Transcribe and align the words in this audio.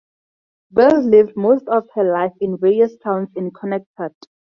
Bertin 0.73 1.11
lived 1.11 1.37
most 1.37 1.67
of 1.67 1.87
her 1.93 2.03
life 2.11 2.33
in 2.41 2.57
various 2.57 2.97
towns 2.97 3.29
in 3.35 3.51
Connecticut. 3.51 4.15